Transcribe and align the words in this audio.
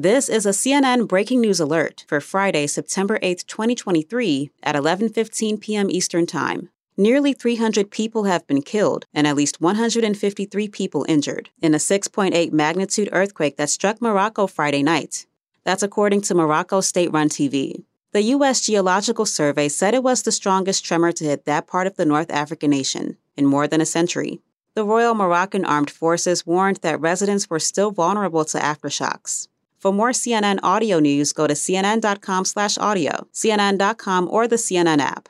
This 0.00 0.28
is 0.28 0.46
a 0.46 0.50
CNN 0.50 1.08
breaking 1.08 1.40
news 1.40 1.58
alert 1.58 2.04
for 2.06 2.20
Friday, 2.20 2.68
September 2.68 3.18
8, 3.20 3.42
2023 3.48 4.52
at 4.62 4.76
11:15 4.76 5.60
p.m. 5.60 5.90
Eastern 5.90 6.24
Time. 6.24 6.68
Nearly 6.96 7.32
300 7.32 7.90
people 7.90 8.22
have 8.22 8.46
been 8.46 8.62
killed 8.62 9.06
and 9.12 9.26
at 9.26 9.34
least 9.34 9.60
153 9.60 10.68
people 10.68 11.04
injured 11.08 11.50
in 11.60 11.74
a 11.74 11.78
6.8 11.78 12.52
magnitude 12.52 13.08
earthquake 13.10 13.56
that 13.56 13.70
struck 13.70 14.00
Morocco 14.00 14.46
Friday 14.46 14.84
night. 14.84 15.26
That's 15.64 15.82
according 15.82 16.20
to 16.20 16.34
Morocco 16.36 16.80
state-run 16.80 17.28
TV. 17.28 17.82
The 18.12 18.22
U.S. 18.36 18.60
Geological 18.60 19.26
Survey 19.26 19.68
said 19.68 19.94
it 19.94 20.04
was 20.04 20.22
the 20.22 20.30
strongest 20.30 20.84
tremor 20.84 21.10
to 21.10 21.24
hit 21.24 21.44
that 21.46 21.66
part 21.66 21.88
of 21.88 21.96
the 21.96 22.06
North 22.06 22.30
African 22.30 22.70
nation 22.70 23.16
in 23.36 23.46
more 23.46 23.66
than 23.66 23.80
a 23.80 23.94
century. 23.98 24.38
The 24.74 24.84
Royal 24.84 25.16
Moroccan 25.16 25.64
Armed 25.64 25.90
Forces 25.90 26.46
warned 26.46 26.76
that 26.82 27.00
residents 27.00 27.50
were 27.50 27.58
still 27.58 27.90
vulnerable 27.90 28.44
to 28.44 28.58
aftershocks. 28.58 29.48
For 29.78 29.92
more 29.92 30.10
CNN 30.10 30.58
audio 30.62 30.98
news, 30.98 31.32
go 31.32 31.46
to 31.46 31.54
cnn.com/audio, 31.54 33.28
cnn.com, 33.32 34.28
or 34.30 34.48
the 34.48 34.56
CNN 34.56 35.00
app. 35.00 35.28